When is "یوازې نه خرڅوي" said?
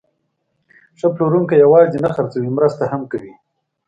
1.65-2.49